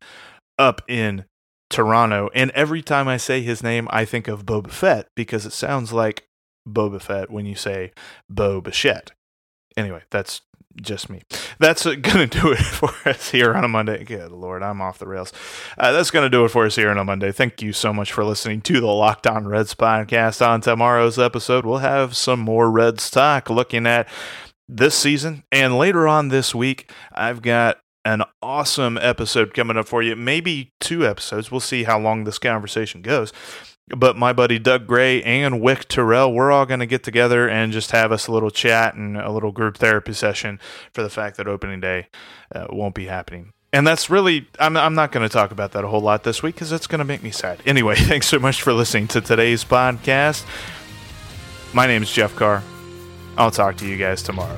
up 0.57 0.81
in 0.87 1.25
Toronto. 1.69 2.29
And 2.33 2.51
every 2.51 2.81
time 2.81 3.07
I 3.07 3.17
say 3.17 3.41
his 3.41 3.63
name, 3.63 3.87
I 3.91 4.05
think 4.05 4.27
of 4.27 4.45
Boba 4.45 4.71
Fett 4.71 5.07
because 5.15 5.45
it 5.45 5.53
sounds 5.53 5.93
like 5.93 6.27
Boba 6.67 7.01
Fett 7.01 7.31
when 7.31 7.45
you 7.45 7.55
say 7.55 7.91
Bo 8.29 8.61
Bichette. 8.61 9.11
Anyway, 9.75 10.01
that's 10.09 10.41
just 10.81 11.09
me. 11.09 11.21
That's 11.59 11.83
going 11.85 12.01
to 12.01 12.27
do 12.27 12.51
it 12.51 12.57
for 12.57 12.91
us 13.05 13.31
here 13.31 13.53
on 13.53 13.63
a 13.63 13.67
Monday. 13.67 14.03
Good 14.03 14.31
Lord, 14.31 14.63
I'm 14.63 14.81
off 14.81 14.99
the 14.99 15.07
rails. 15.07 15.33
Uh, 15.77 15.91
that's 15.91 16.11
going 16.11 16.25
to 16.25 16.29
do 16.29 16.45
it 16.45 16.49
for 16.49 16.65
us 16.65 16.75
here 16.75 16.89
on 16.89 16.97
a 16.97 17.03
Monday. 17.03 17.31
Thank 17.31 17.61
you 17.61 17.73
so 17.73 17.93
much 17.93 18.11
for 18.11 18.23
listening 18.23 18.61
to 18.61 18.79
the 18.79 18.87
Locked 18.87 19.27
On 19.27 19.47
Reds 19.47 19.73
podcast. 19.73 20.45
On 20.45 20.61
tomorrow's 20.61 21.19
episode, 21.19 21.65
we'll 21.65 21.79
have 21.79 22.15
some 22.15 22.39
more 22.39 22.69
Reds 22.69 23.09
talk 23.09 23.49
looking 23.49 23.85
at 23.85 24.07
this 24.67 24.95
season. 24.95 25.43
And 25.51 25.77
later 25.77 26.07
on 26.07 26.29
this 26.29 26.53
week, 26.53 26.91
I've 27.11 27.41
got 27.41 27.79
an 28.05 28.23
awesome 28.41 28.97
episode 29.01 29.53
coming 29.53 29.77
up 29.77 29.87
for 29.87 30.01
you. 30.01 30.15
Maybe 30.15 30.73
two 30.79 31.05
episodes. 31.05 31.51
We'll 31.51 31.59
see 31.59 31.83
how 31.83 31.99
long 31.99 32.23
this 32.23 32.39
conversation 32.39 33.01
goes 33.01 33.33
but 33.89 34.17
my 34.17 34.33
buddy 34.33 34.59
Doug 34.59 34.87
Gray 34.87 35.23
and 35.23 35.61
Wick 35.61 35.87
Terrell, 35.87 36.33
we're 36.33 36.51
all 36.51 36.65
going 36.65 36.79
to 36.79 36.85
get 36.85 37.03
together 37.03 37.47
and 37.47 37.71
just 37.71 37.91
have 37.91 38.11
us 38.11 38.27
a 38.27 38.31
little 38.31 38.51
chat 38.51 38.95
and 38.95 39.17
a 39.17 39.31
little 39.31 39.51
group 39.51 39.77
therapy 39.77 40.13
session 40.13 40.59
for 40.91 41.01
the 41.01 41.09
fact 41.09 41.37
that 41.37 41.47
opening 41.47 41.79
day 41.79 42.07
uh, 42.53 42.67
won't 42.69 42.95
be 42.95 43.05
happening. 43.05 43.53
And 43.73 43.85
that's 43.85 44.09
really, 44.09 44.47
I'm, 44.59 44.77
I'm 44.77 44.95
not 44.95 45.11
going 45.11 45.27
to 45.27 45.31
talk 45.31 45.51
about 45.51 45.73
that 45.73 45.83
a 45.83 45.87
whole 45.87 46.01
lot 46.01 46.23
this 46.23 46.41
week 46.41 46.55
because 46.55 46.71
it's 46.71 46.87
going 46.87 46.99
to 46.99 47.05
make 47.05 47.21
me 47.21 47.31
sad. 47.31 47.61
Anyway, 47.65 47.95
thanks 47.97 48.27
so 48.27 48.39
much 48.39 48.61
for 48.61 48.73
listening 48.73 49.07
to 49.09 49.21
today's 49.21 49.63
podcast. 49.63 50.45
My 51.73 51.85
name 51.85 52.03
is 52.03 52.11
Jeff 52.11 52.35
Carr. 52.35 52.63
I'll 53.37 53.51
talk 53.51 53.77
to 53.77 53.87
you 53.87 53.97
guys 53.97 54.23
tomorrow. 54.23 54.57